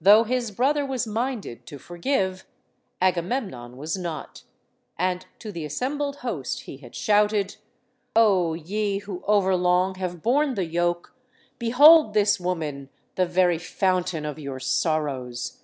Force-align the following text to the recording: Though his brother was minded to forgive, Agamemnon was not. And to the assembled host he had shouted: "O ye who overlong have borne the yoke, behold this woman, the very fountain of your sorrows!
Though 0.00 0.24
his 0.24 0.50
brother 0.50 0.84
was 0.84 1.06
minded 1.06 1.64
to 1.66 1.78
forgive, 1.78 2.44
Agamemnon 3.00 3.76
was 3.76 3.96
not. 3.96 4.42
And 4.98 5.26
to 5.38 5.52
the 5.52 5.64
assembled 5.64 6.16
host 6.26 6.62
he 6.62 6.78
had 6.78 6.96
shouted: 6.96 7.54
"O 8.16 8.54
ye 8.54 8.98
who 8.98 9.22
overlong 9.28 9.94
have 9.94 10.24
borne 10.24 10.54
the 10.54 10.66
yoke, 10.66 11.14
behold 11.60 12.14
this 12.14 12.40
woman, 12.40 12.88
the 13.14 13.26
very 13.26 13.58
fountain 13.58 14.24
of 14.24 14.40
your 14.40 14.58
sorrows! 14.58 15.60